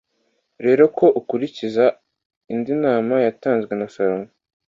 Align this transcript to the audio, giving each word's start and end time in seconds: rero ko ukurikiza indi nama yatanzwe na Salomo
rero 0.65 0.83
ko 0.97 1.05
ukurikiza 1.19 1.85
indi 2.53 2.73
nama 2.83 3.15
yatanzwe 3.25 3.73
na 3.79 3.87
Salomo 3.93 4.29